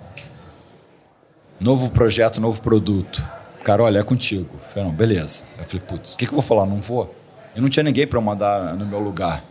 [1.60, 3.26] novo projeto, novo produto.
[3.64, 4.50] Cara, olha, é contigo.
[4.54, 5.44] Eu falei, não, beleza.
[5.58, 6.66] Eu falei, putz, o que, que eu vou falar?
[6.66, 7.14] Não vou?
[7.56, 9.44] E não tinha ninguém para mandar no meu lugar.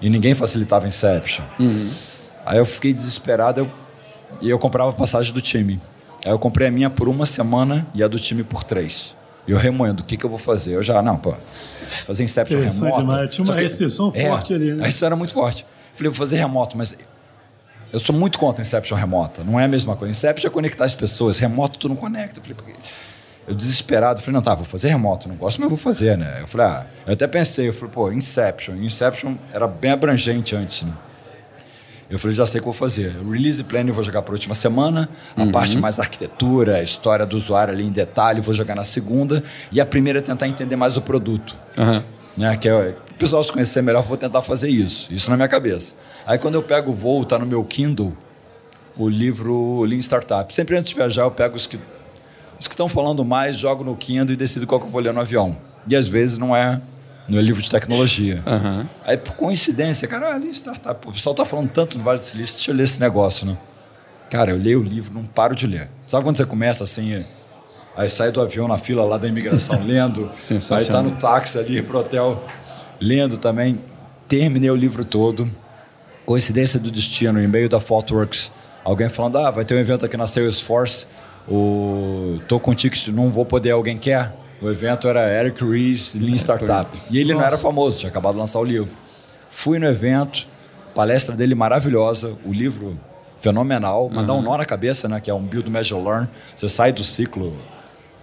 [0.00, 1.44] E ninguém facilitava Inception.
[2.44, 3.70] Aí eu fiquei desesperado eu,
[4.40, 5.80] e eu comprava passagem do time.
[6.24, 9.14] Aí eu comprei a minha por uma semana e a do time por três.
[9.46, 10.74] E eu remoendo, o que, que eu vou fazer?
[10.74, 11.34] Eu já, não, pô,
[12.06, 13.00] fazer Inception remoto.
[13.00, 13.28] demais.
[13.34, 14.82] Tinha uma que- restrição é, forte ali, né?
[14.82, 15.66] A restrição era muito forte.
[15.94, 16.96] Falei, vou fazer remoto, mas
[17.92, 19.42] eu sou muito contra Inception remota.
[19.44, 20.10] Não é a mesma coisa.
[20.10, 21.38] Inception é conectar as pessoas.
[21.38, 22.38] Remoto tu não conecta.
[22.38, 22.72] Eu falei, por quê?
[23.46, 25.28] Eu desesperado, falei, não, tá, vou fazer remoto.
[25.28, 26.38] Não gosto, mas vou fazer, né?
[26.40, 28.76] Eu falei, ah, eu até pensei, eu falei, pô, Inception.
[28.76, 30.92] Inception era bem abrangente antes, né?
[32.12, 33.16] Eu falei, já sei o que eu vou fazer.
[33.24, 35.08] O release plan eu vou jogar para a última semana.
[35.36, 39.42] A parte mais arquitetura, a história do usuário ali em detalhe, vou jogar na segunda.
[39.70, 42.04] E a primeira é tentar entender mais o produto Aham.
[42.36, 42.54] né?
[42.56, 45.12] Que é, o pessoal se conhecer melhor, eu vou tentar fazer isso.
[45.12, 45.94] Isso na minha cabeça.
[46.26, 48.14] Aí quando eu pego o voo, tá no meu Kindle,
[48.96, 50.54] o livro Lean Startup.
[50.54, 51.78] Sempre antes de viajar, eu pego os que
[52.60, 55.12] os que estão falando mais, jogo no Kindle e decido qual que eu vou ler
[55.12, 55.56] no avião.
[55.88, 56.80] E às vezes não é
[57.28, 58.42] no livro de tecnologia.
[58.46, 58.88] Aham.
[59.04, 62.18] Aí por coincidência, cara, ah, Lean Startup, pô, o pessoal tá falando tanto no Vale
[62.18, 63.56] do Silício, deixa eu ler esse negócio, né?
[64.30, 65.90] Cara, eu leio o livro, não paro de ler.
[66.06, 67.24] Sabe quando você começa assim,
[67.96, 70.30] aí sai do avião na fila lá da imigração lendo,
[70.70, 72.42] aí tá no táxi ali pro hotel
[73.00, 73.78] lendo também.
[74.28, 75.50] Terminei o livro todo.
[76.24, 78.50] Coincidência do destino, em meio da Thoughtworks,
[78.84, 81.06] alguém falando: "Ah, vai ter um evento aqui na Salesforce.
[81.48, 86.36] O tô com ticket, não vou poder, alguém quer?" O evento era Eric Ries Lean
[86.36, 86.88] Startup.
[87.10, 88.96] E ele não era famoso, tinha acabado de lançar o livro.
[89.50, 90.46] Fui no evento,
[90.94, 92.96] palestra dele maravilhosa, o livro
[93.36, 96.28] fenomenal, mandar um nó na cabeça, né, que é um build measure learn.
[96.54, 97.58] Você sai do ciclo,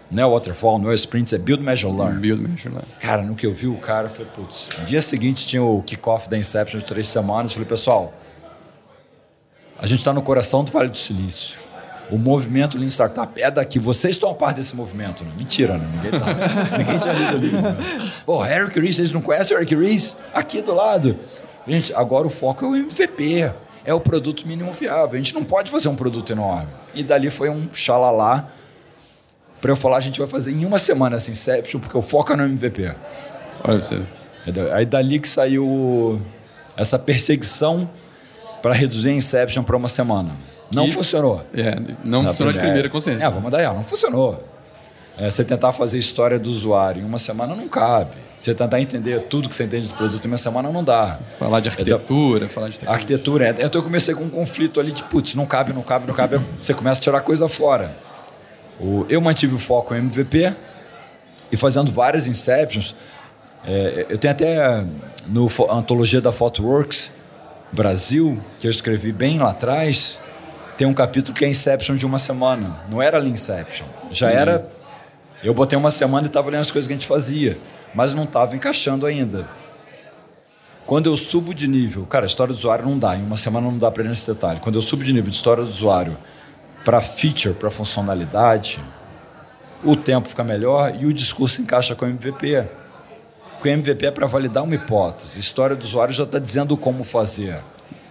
[0.10, 2.22] não é waterfall, não é sprint, é build measure learn.
[2.22, 2.84] Build measure lá.
[3.02, 4.70] Cara, no que eu vi o cara, eu falei, putz.
[4.80, 7.52] No dia seguinte tinha o kickoff da Inception de três semanas.
[7.52, 8.14] Eu falei, pessoal,
[9.78, 11.60] a gente está no coração do Vale do Silício.
[12.12, 13.80] O movimento Lean Startup é daqui.
[13.80, 15.24] Vocês estão a par desse movimento.
[15.24, 15.32] Né?
[15.38, 15.88] Mentira, né?
[15.94, 16.26] Ninguém, tá.
[16.78, 17.62] Ninguém tinha lido o livro.
[17.62, 17.78] Né?
[18.26, 20.18] Pô, Eric Ries, vocês não conhecem o Eric Ries?
[20.34, 21.18] Aqui do lado.
[21.68, 23.54] Gente, agora o foco é o MVP.
[23.86, 25.14] É o produto mínimo viável.
[25.14, 26.70] A gente não pode fazer um produto enorme.
[26.96, 28.50] E dali foi um xalalá
[29.62, 32.32] para eu falar, a gente vai fazer em uma semana essa Inception, porque o foco
[32.32, 32.96] é no MVP.
[33.64, 34.02] Olha você.
[34.74, 36.22] Aí dali que saiu
[36.78, 37.90] essa perseguição
[38.62, 40.32] para reduzir a Inception para uma semana.
[40.74, 41.44] Não funcionou.
[41.54, 43.24] É, não Na funcionou de primeira consciência.
[43.24, 43.74] É, vamos dar ela.
[43.76, 44.44] Não funcionou.
[45.18, 48.12] É, você tentar fazer história do usuário em uma semana não cabe.
[48.38, 51.20] Você tentar entender tudo que você entende do produto em uma semana não dá.
[51.38, 53.02] Falar de arquitetura, falar de tecnologia.
[53.02, 56.08] arquitetura, é- então eu comecei com um conflito ali de putz, não cabe, não cabe,
[56.08, 56.40] não cabe.
[56.62, 57.92] Você começa a tirar coisa fora.
[58.80, 60.54] O- eu mantive o foco em MVP
[61.52, 62.96] e fazendo várias Inceptions.
[63.66, 64.86] É, eu tenho até
[65.28, 67.12] no antologia da Photoworks
[67.74, 70.22] Brasil, que eu escrevi bem lá atrás,
[70.80, 72.80] tem um capítulo que é Inception de uma semana.
[72.90, 73.86] Não era ali Inception.
[74.12, 74.66] Já era.
[75.44, 77.60] Eu botei uma semana e estava lendo as coisas que a gente fazia,
[77.94, 79.46] mas não estava encaixando ainda.
[80.86, 83.78] Quando eu subo de nível, cara, história do usuário não dá, em uma semana não
[83.78, 84.62] dá para ir nesse detalhe.
[84.62, 86.18] Quando eu subo de nível de história do usuário
[86.86, 88.80] para feature, para funcionalidade,
[89.84, 92.66] o tempo fica melhor e o discurso encaixa com o MVP.
[93.58, 95.36] Porque o MVP é para validar uma hipótese.
[95.36, 97.60] A história do usuário já está dizendo como fazer.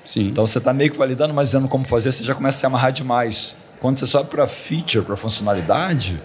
[0.09, 0.29] Sim.
[0.29, 2.65] Então você está meio que validando, mas dizendo como fazer, você já começa a se
[2.67, 3.59] amarrar demais.
[3.79, 6.19] Quando você sobe para feature, para funcionalidade,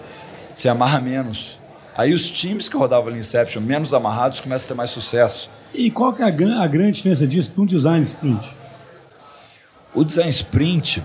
[0.56, 1.60] você amarra menos.
[1.94, 5.50] Aí os times que rodavam ali Inception, menos amarrados, começam a ter mais sucesso.
[5.74, 8.50] E qual que é a, gran- a grande diferença disso para um design sprint?
[9.94, 11.04] O design sprint,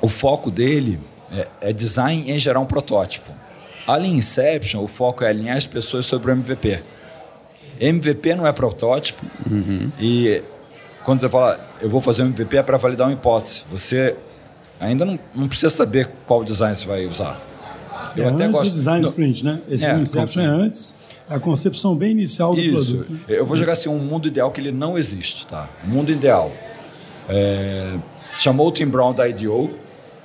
[0.00, 0.98] o foco dele
[1.30, 3.30] é, é design em gerar um protótipo.
[3.86, 6.82] A Lean Inception, o foco é alinhar as pessoas sobre o MVP.
[7.80, 9.24] MVP não é protótipo
[9.98, 10.42] e
[11.10, 13.64] quando você fala eu vou fazer um MVP é para validar uma hipótese.
[13.72, 14.14] Você
[14.78, 17.36] ainda não, não precisa saber qual design você vai usar.
[18.16, 19.60] é antes do design sprint, né?
[19.68, 20.94] Esse É, Inception é antes,
[21.28, 22.98] a concepção bem inicial do Isso.
[22.98, 23.12] produto.
[23.12, 23.20] né?
[23.26, 25.68] Eu vou jogar assim um mundo ideal que ele não existe, tá?
[25.84, 26.52] Um mundo ideal.
[27.28, 27.96] É,
[28.38, 29.72] chamou o Tim Brown da IDO,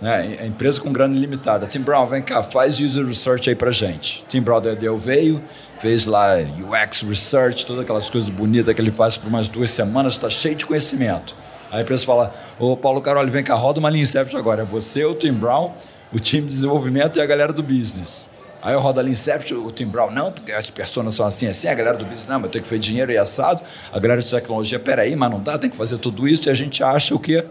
[0.05, 0.37] né?
[0.39, 1.65] A empresa com grana ilimitada.
[1.65, 4.23] Tim Brown, vem cá, faz user research aí pra gente.
[4.27, 5.43] Tim Brown IDO veio,
[5.79, 10.13] fez lá UX research, todas aquelas coisas bonitas que ele faz por umas duas semanas,
[10.13, 11.35] está cheio de conhecimento.
[11.71, 14.61] Aí a empresa fala: Ô Paulo Caroli, vem cá, roda uma Lean Inception agora.
[14.61, 15.73] É você, o Tim Brown,
[16.13, 18.29] o time de desenvolvimento e a galera do business.
[18.61, 21.67] Aí eu rodo ali Inception, o Tim Brown, não, porque as pessoas são assim, assim,
[21.67, 24.29] a galera do business, não, mas tem que fazer dinheiro e assado, a galera de
[24.29, 27.19] tecnologia, peraí, mas não dá, tem que fazer tudo isso, e a gente acha o
[27.19, 27.43] quê?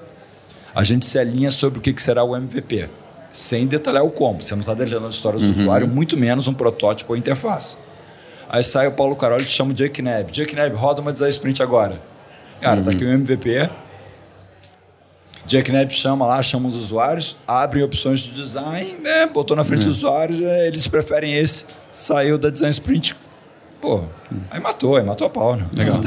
[0.74, 2.88] A gente se alinha sobre o que será o MVP,
[3.30, 4.42] sem detalhar o como.
[4.42, 7.76] Você não está detalhando a história do usuário, muito menos um protótipo ou interface.
[8.48, 10.30] Aí sai o Paulo Carol e te chama o Jake Neb.
[10.30, 12.00] Jake Neb, roda uma design sprint agora.
[12.60, 13.68] Cara, tá aqui o MVP,
[15.46, 19.84] Jack Knapp chama lá, chama os usuários, abre opções de design, é, botou na frente
[19.84, 23.14] dos usuários, é, eles preferem esse, saiu da Design Sprint.
[23.80, 24.04] Pô,
[24.50, 25.66] aí matou, aí matou a pau, né?
[25.72, 26.00] Legal.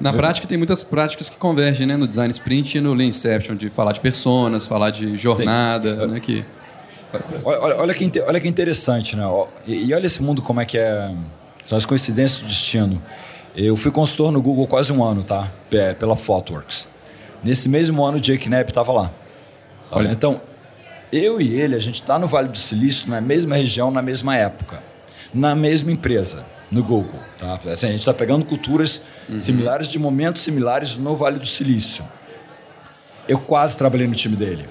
[0.00, 1.96] Na prática, tem muitas práticas que convergem, né?
[1.96, 6.20] No design sprint e no Lean Inception, de falar de personas, falar de jornada, né?
[6.20, 6.44] Que...
[7.44, 9.24] Olha, olha, que, olha que interessante, né?
[9.66, 11.12] E, e olha esse mundo como é que é.
[11.64, 13.02] São as coincidências do destino.
[13.56, 15.48] Eu fui consultor no Google quase um ano, tá?
[15.68, 16.86] Pe- Pela Thoughtworks.
[17.42, 19.10] Nesse mesmo ano, o Jake Knapp estava lá.
[19.90, 20.08] Olha.
[20.10, 20.40] Então,
[21.10, 24.36] eu e ele, a gente está no Vale do Silício, na mesma região, na mesma
[24.36, 24.80] época,
[25.32, 27.20] na mesma empresa, no Google.
[27.38, 27.58] Tá?
[27.70, 29.02] Assim, a gente está pegando culturas
[29.38, 32.04] similares, de momentos similares no Vale do Silício.
[33.28, 34.64] Eu quase trabalhei no time dele.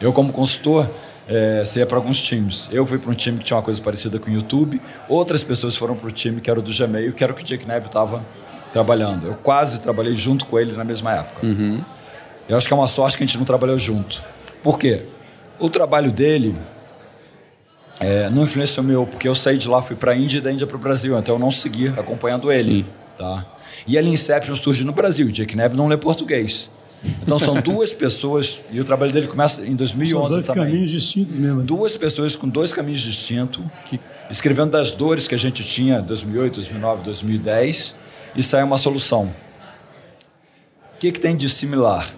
[0.00, 0.88] Eu, como consultor,
[1.28, 2.68] é, saía para alguns times.
[2.72, 5.76] Eu fui para um time que tinha uma coisa parecida com o YouTube, outras pessoas
[5.76, 7.64] foram para o time que era o do Gmail, que era o que o Jake
[7.64, 8.24] Knapp estava
[8.72, 9.26] trabalhando.
[9.26, 11.46] Eu quase trabalhei junto com ele na mesma época.
[12.48, 14.24] Eu acho que é uma sorte que a gente não trabalhou junto.
[14.62, 15.02] Por quê?
[15.58, 16.56] O trabalho dele
[18.00, 20.52] é, não influenciou meu, porque eu saí de lá, fui para a Índia e da
[20.52, 22.86] Índia para o Brasil, então eu não segui acompanhando ele.
[23.16, 23.44] Tá?
[23.86, 26.70] E a Inception surge no Brasil, o Jake Knapp não lê português.
[27.22, 30.64] Então são duas pessoas, e o trabalho dele começa em 2011 São dois também.
[30.64, 31.62] caminhos distintos mesmo.
[31.62, 34.00] Duas pessoas com dois caminhos distintos, que,
[34.30, 37.94] escrevendo das dores que a gente tinha em 2008, 2009, 2010,
[38.34, 39.32] e sai uma solução.
[40.94, 42.08] O que, que tem de similar?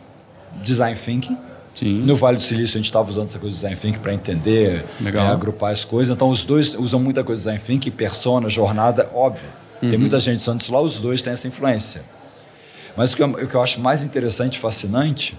[0.62, 1.36] Design Thinking.
[1.74, 2.02] Sim.
[2.02, 4.84] No Vale do Silício a gente estava usando essa coisa de Design Thinking para entender,
[5.04, 6.14] é, agrupar as coisas.
[6.14, 9.48] Então os dois usam muita coisa de Design Thinking, persona, jornada, óbvio.
[9.80, 12.02] Tem muita gente usando isso lá, os dois têm essa influência.
[12.96, 15.36] Mas o que, eu, o que eu acho mais interessante e fascinante,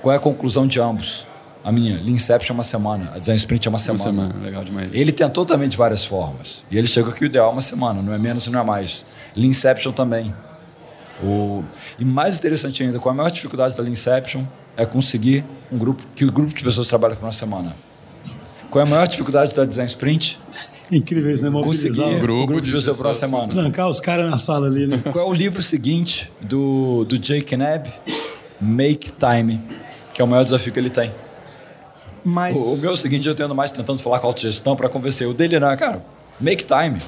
[0.00, 1.26] qual é a conclusão de ambos?
[1.62, 4.28] A minha, Lean Inception é uma semana, a Design Sprint é uma Uma semana.
[4.28, 4.94] semana, legal demais.
[4.94, 6.64] Ele tentou também de várias formas.
[6.70, 8.64] E ele chegou que o ideal é uma semana, não é menos e não é
[8.64, 9.04] mais.
[9.36, 10.32] Lean Inception também.
[11.22, 11.64] O...
[11.98, 14.44] E mais interessante ainda, qual a maior dificuldade da Lean Inception
[14.76, 17.74] é conseguir um grupo, que o grupo de pessoas trabalhe por uma semana.
[18.70, 20.38] Qual é a maior dificuldade da Design Sprint?
[20.90, 21.50] Incrível isso, né?
[21.50, 23.48] Conseguir Mobilizar, um grupo grupo, de de pessoas por uma semana.
[23.48, 25.02] trancar os caras na sala ali, né?
[25.10, 27.92] Qual é o livro seguinte do, do Jake Knapp?
[28.60, 29.60] Make Time,
[30.14, 31.12] que é o maior desafio que ele tem.
[32.24, 34.74] Mas O, o meu é o seguinte, eu tendo mais tentando falar com a autogestão
[34.76, 35.28] para convencer.
[35.28, 36.02] O dele não, é, cara,
[36.40, 36.98] make time.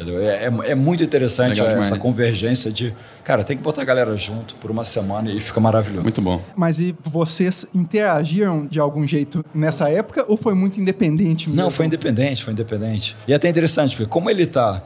[0.00, 0.18] Entendeu?
[0.18, 4.16] É, é, é muito interessante Legal essa convergência de, cara, tem que botar a galera
[4.16, 6.04] junto por uma semana e fica maravilhoso.
[6.04, 6.42] Muito bom.
[6.56, 11.62] Mas e vocês interagiram de algum jeito nessa época ou foi muito independente mesmo?
[11.62, 13.14] Não, foi independente, foi independente.
[13.28, 14.82] E é até interessante, porque como ele tá,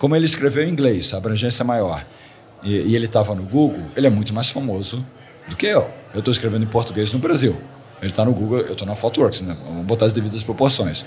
[0.00, 2.04] como ele escreveu em inglês, a abrangência é maior,
[2.64, 5.06] e, e ele estava no Google, ele é muito mais famoso
[5.48, 5.88] do que eu.
[6.12, 7.56] Eu estou escrevendo em português no Brasil.
[8.00, 9.56] Ele está no Google, eu estou na Thoughtworks, né?
[9.64, 11.06] Vamos botar as devidas proporções.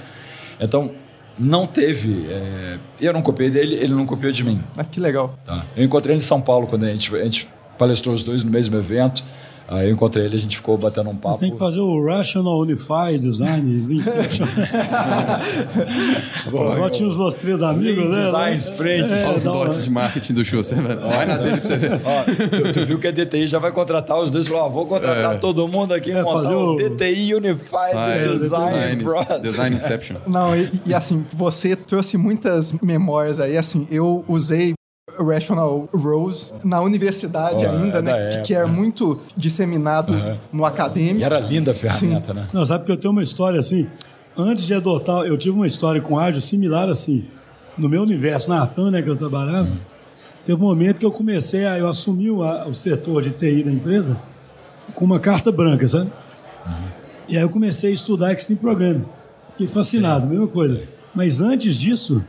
[0.59, 0.91] Então,
[1.39, 2.27] não teve.
[2.29, 4.61] é, eu não copiei dele, ele não copiou de mim.
[4.77, 5.37] Ah, que legal.
[5.45, 5.65] Tá?
[5.75, 8.51] Eu encontrei ele em São Paulo quando a gente, a gente palestrou os dois no
[8.51, 9.23] mesmo evento.
[9.69, 11.33] Aí eu encontrei ele, a gente ficou batendo um papo.
[11.33, 14.47] Você tem que fazer o Rational Unified Design, Lean Inception.
[16.47, 18.25] Agora tinha os nossos três amigos, né?
[18.25, 19.11] Design Sprint.
[19.13, 20.99] É, Olha os dotes de marketing do Schuster, velho.
[21.01, 22.01] Vai na dele pra você ver.
[22.03, 24.47] Ó, tu, tu viu que a DTI já vai contratar os dois?
[24.47, 28.71] Falou, ó, vou contratar todo mundo aqui, É, fazer o DTI Unified Ah, é, Design
[28.71, 29.41] design, Process.
[29.41, 30.17] design Inception.
[30.27, 34.73] Não, e, e assim, você trouxe muitas memórias aí, assim, eu usei
[35.23, 38.29] Rational Rose na universidade Ó, ainda, é né?
[38.29, 40.13] Que, que era muito disseminado
[40.51, 41.19] no acadêmico.
[41.19, 42.45] E era linda a ferramenta, né?
[42.53, 43.87] Não, sabe que eu tenho uma história assim.
[44.37, 47.25] Antes de adotar, eu tive uma história com ágil similar assim.
[47.77, 49.69] No meu universo, na Atan, né, que eu trabalhava,
[50.45, 51.77] teve um momento que eu comecei a.
[51.77, 54.19] Eu assumi o, a- o setor de TI da empresa
[54.95, 56.11] com uma carta branca, sabe?
[57.27, 59.05] E aí eu comecei a estudar Extreme Programming.
[59.49, 60.83] Fiquei fascinado, mesma coisa.
[61.13, 62.23] Mas antes disso,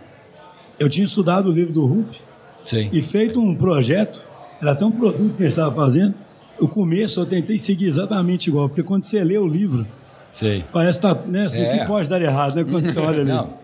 [0.78, 2.20] eu tinha estudado o livro do Rupp
[2.68, 2.88] Sim.
[2.92, 4.22] e feito um projeto,
[4.60, 6.14] era até um produto que a gente estava fazendo.
[6.60, 9.86] O começo eu tentei seguir exatamente igual, porque quando você lê o livro,
[10.32, 10.64] Sim.
[10.72, 11.78] parece que tá, né, assim, É.
[11.78, 13.30] que pode dar errado, né, quando você olha ali.
[13.30, 13.54] Não.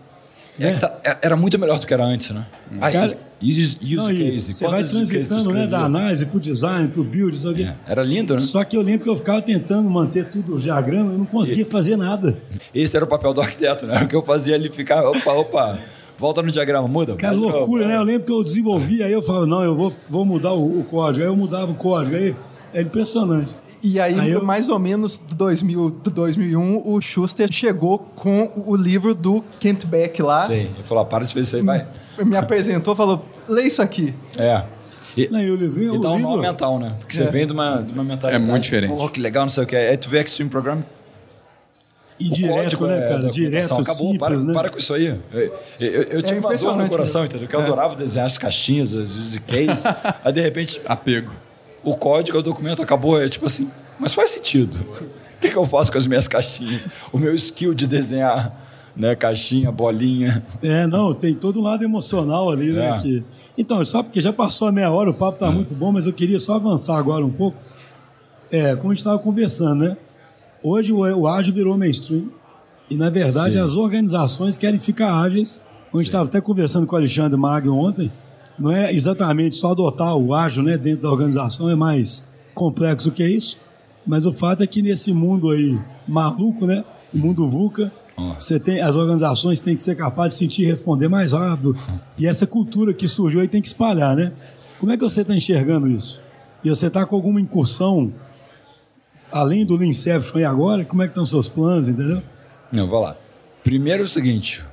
[0.57, 2.45] É que tá- é- era muito melhor do que era antes, né?
[2.79, 4.53] Aí, Cara, use, use Não, e case.
[4.53, 7.65] você vai transitando né, da análise para o design, para o build, isso aqui.
[7.65, 8.39] É, Era lindo, né?
[8.39, 11.65] Só que eu lembro que eu ficava tentando manter tudo o diagrama, eu não conseguia
[11.65, 12.37] fazer nada.
[12.73, 14.01] Esse era o papel do arquiteto, né?
[14.03, 15.77] O que eu fazia ali, ficar, opa, opa,
[16.17, 17.15] volta no diagrama, muda.
[17.15, 17.57] Cara, de novo.
[17.57, 17.95] loucura, né?
[17.97, 20.83] Eu lembro que eu desenvolvi, aí eu falava, não, eu vou, vou mudar o, o
[20.83, 21.23] código.
[21.23, 22.35] Aí eu mudava o código, aí
[22.73, 23.55] é impressionante.
[23.83, 28.51] E aí, Aí eu- mais ou menos de 2000, de 2001, o Schuster chegou com
[28.65, 30.41] o livro do Kent Beck lá.
[30.41, 30.53] Sim.
[30.53, 31.87] Ele falou, ah, para de fazer isso aí, vai.
[32.25, 34.11] Me apresentou, falou, lê isso aqui.
[34.37, 34.63] É.
[35.15, 36.95] E, Não, e o livrinho, e dá um livro, nó mental, né?
[36.99, 37.29] Porque você É.
[37.29, 38.43] vem de uma, de uma mentalidade.
[38.43, 38.93] É muito diferente.
[38.93, 39.75] Pô, que legal, não sei o que.
[39.75, 40.83] Aí tu vê Extreme Program.
[42.19, 43.29] E o direto, código, né, é, cara?
[43.29, 43.73] Direto.
[43.73, 44.53] Acabou, simples, para, né?
[44.53, 45.07] para com isso aí.
[45.07, 47.25] Eu, eu, eu, eu tive uma dor no coração, mesmo.
[47.35, 47.47] entendeu?
[47.47, 49.85] Que eu adorava desenhar as caixinhas, as use case.
[50.23, 51.31] aí, de repente, Apego.
[51.83, 53.21] o código, o documento acabou.
[53.21, 54.75] É tipo assim, mas faz sentido.
[55.35, 56.87] O que, que eu faço com as minhas caixinhas?
[57.11, 58.55] O meu skill de desenhar,
[58.95, 59.13] né?
[59.15, 60.41] Caixinha, bolinha.
[60.63, 62.95] É, não, tem todo um lado emocional ali, né?
[62.95, 62.97] É.
[62.97, 63.25] que-
[63.57, 66.13] Então, só porque já passou a meia hora, o papo tá muito bom, mas eu
[66.13, 67.57] queria só avançar agora um pouco.
[68.51, 69.97] É, como a gente estava conversando, né?
[70.67, 72.25] Hoje o, o ágil virou mainstream
[72.89, 73.59] e, na verdade, Sim.
[73.59, 75.61] as organizações querem ficar ágeis.
[75.93, 78.11] A gente estava até conversando com o Alexandre Magno ontem.
[78.57, 82.25] Não é exatamente só adotar o ágil né, dentro da organização, é mais
[82.55, 83.59] complexo que isso.
[84.07, 86.83] Mas o fato é que nesse mundo aí maluco, né?
[87.13, 87.91] O mundo VUCA,
[88.37, 91.75] você tem, as organizações têm que ser capazes de sentir e responder mais rápido.
[92.17, 94.33] E essa cultura que surgiu aí tem que espalhar, né?
[94.79, 96.23] Como é que você está enxergando isso?
[96.63, 98.11] E você está com alguma incursão
[99.35, 100.85] além do Leanception e agora?
[100.85, 102.23] Como é que estão os seus planos, entendeu?
[102.71, 103.17] Não, vai lá.
[103.61, 104.63] Primeiro é o seguinte.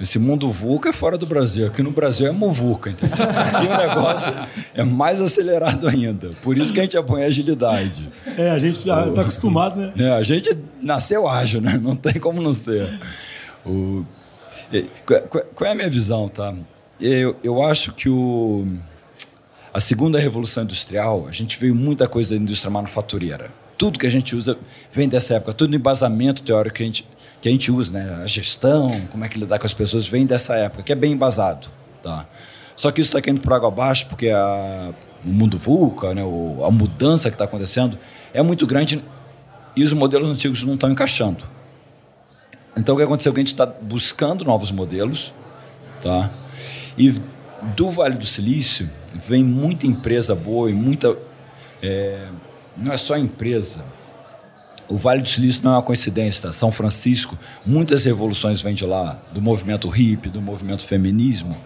[0.00, 1.66] Esse mundo VUCA é fora do Brasil.
[1.66, 3.14] Aqui no Brasil é muvuca, entendeu?
[3.14, 4.32] Aqui o negócio
[4.74, 6.30] é mais acelerado ainda.
[6.42, 8.08] Por isso que a gente apoia a agilidade.
[8.38, 9.92] É, a gente já está acostumado, né?
[9.98, 11.78] É, a gente nasceu ágil, né?
[11.82, 12.88] Não tem como não ser.
[13.66, 14.04] O...
[15.54, 16.54] qual é a minha visão, tá?
[16.98, 18.66] Eu, eu acho que o...
[19.74, 23.50] a segunda revolução industrial, a gente veio muita coisa da indústria manufatureira.
[23.78, 24.58] Tudo que a gente usa
[24.90, 25.52] vem dessa época.
[25.52, 27.06] Todo o embasamento teórico que a gente,
[27.40, 28.22] que a gente usa, né?
[28.22, 31.12] A gestão, como é que lidar com as pessoas, vem dessa época, que é bem
[31.12, 31.68] embasado,
[32.02, 32.26] tá?
[32.74, 34.92] Só que isso está caindo por água abaixo, porque a,
[35.24, 36.22] o mundo VUCA, né?
[36.22, 37.98] o, a mudança que está acontecendo
[38.34, 39.02] é muito grande
[39.74, 41.44] e os modelos antigos não estão encaixando.
[42.76, 45.32] Então o que aconteceu que a gente está buscando novos modelos,
[46.02, 46.30] tá?
[46.98, 47.14] E
[47.74, 51.16] do Vale do Silício vem muita empresa boa e muita
[51.82, 52.28] é,
[52.76, 53.84] não é só empresa.
[54.88, 56.42] O Vale do Silício não é uma coincidência.
[56.42, 56.52] tá?
[56.52, 61.56] São Francisco, muitas revoluções vêm de lá, do movimento hippie, do movimento feminismo,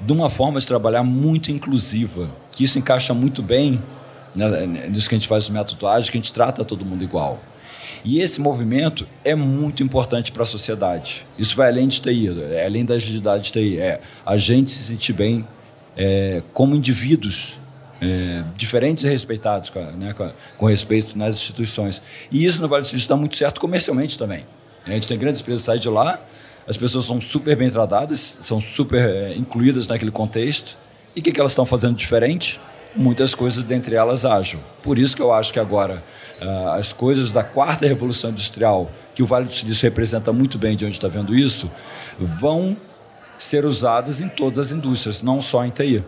[0.00, 3.82] de uma forma de trabalhar muito inclusiva, que isso encaixa muito bem
[4.34, 7.04] né, nisso que a gente faz no método ágil, que a gente trata todo mundo
[7.04, 7.40] igual.
[8.04, 11.26] E esse movimento é muito importante para a sociedade.
[11.38, 13.78] Isso vai além de TI, é além da agilidade de TI.
[13.78, 15.46] É a gente se sentir bem
[15.96, 17.58] é, como indivíduos
[18.04, 22.02] é, diferentes e respeitados com, a- né, com, a- com respeito nas instituições.
[22.30, 24.44] E isso no Vale do Silício está muito certo comercialmente também.
[24.86, 26.20] A gente tem grandes empresas que saem de lá,
[26.68, 30.76] as pessoas são super bem tratadas, são super é, incluídas naquele contexto.
[31.16, 32.60] E o que, que elas estão fazendo diferente?
[32.96, 34.60] Muitas coisas, dentre elas, ágil.
[34.82, 36.02] Por isso que eu acho que agora
[36.40, 40.76] ah, as coisas da quarta revolução industrial, que o Vale do Silício representa muito bem
[40.76, 41.70] de onde está vendo isso,
[42.18, 42.76] vão
[43.36, 46.04] ser usadas em todas as indústrias, não só em TI.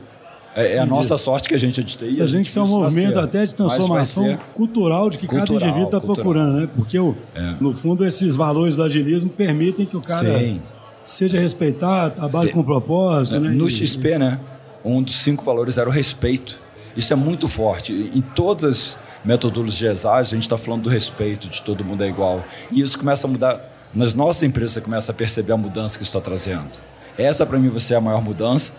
[0.57, 2.15] É, é a nossa sorte que a gente é de TI.
[2.15, 5.41] Você vê que isso é um isso movimento até de transformação cultural de que cada
[5.47, 6.69] Cultural, indivíduo está procurando, né?
[6.75, 7.55] Porque, o, É.
[7.61, 10.63] no fundo, esses valores do agilismo permitem que o cara Sim.
[11.05, 13.51] seja respeitado, trabalhe com propósito, né?
[13.51, 14.41] No E- XP, né?
[14.85, 16.59] Um dos cinco valores era o respeito.
[16.97, 17.93] Isso é muito forte.
[18.15, 22.09] Em todas as metodologias ágeis, a gente está falando do respeito, de todo mundo é
[22.09, 22.43] igual.
[22.73, 23.73] E isso começa a mudar.
[23.95, 26.71] Nas nossas empresas, você começa a perceber a mudança que isso está trazendo.
[27.19, 28.73] Essa, para mim, vai ser a maior mudança.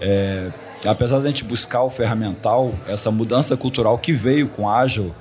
[0.00, 0.50] É,
[0.86, 5.14] apesar da gente buscar o ferramental, essa mudança cultural que veio com ágil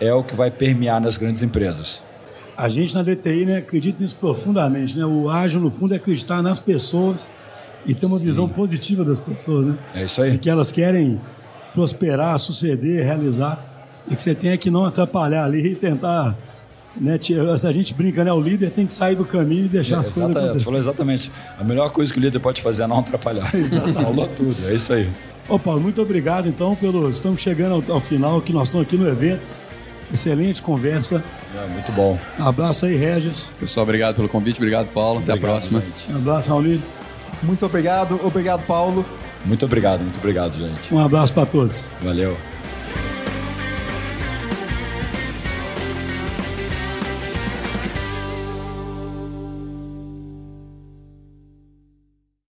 [0.00, 2.02] é o que vai permear nas grandes empresas.
[2.56, 4.98] A gente na DTI né, acredita nisso profundamente.
[4.98, 5.04] Né?
[5.04, 7.30] O ágil, no fundo, é acreditar nas pessoas
[7.86, 9.68] e ter uma visão positiva das pessoas.
[9.68, 9.78] Né?
[9.94, 10.32] É isso aí.
[10.32, 11.20] De que elas querem
[11.72, 13.64] prosperar, suceder, realizar.
[14.10, 16.36] E que você tenha que não atrapalhar ali e tentar.
[17.00, 17.18] Né,
[17.64, 18.32] a gente brinca, né?
[18.32, 20.60] O líder tem que sair do caminho e deixar as coisas acontecerem.
[20.64, 21.32] falou exatamente.
[21.58, 23.50] A melhor coisa que o líder pode fazer é não atrapalhar.
[23.94, 25.08] Falou tudo, é isso aí.
[25.48, 27.08] Ô Paulo, muito obrigado então pelo.
[27.08, 29.50] Estamos chegando ao, ao final, que nós estamos aqui no evento.
[30.12, 31.22] Excelente conversa.
[31.54, 32.18] É, muito bom.
[32.38, 33.52] Um abraço aí, Regis.
[33.60, 34.56] Pessoal, obrigado pelo convite.
[34.56, 35.20] Obrigado, Paulo.
[35.20, 35.80] Até a Obrigado, próxima.
[35.80, 36.12] gente.
[36.12, 36.78] Um abraço, Raul.
[37.42, 38.20] Muito obrigado.
[38.24, 39.06] Obrigado, Paulo.
[39.44, 40.92] Muito obrigado, muito obrigado, gente.
[40.92, 41.88] Um abraço para todos.
[42.02, 42.57] Valeu.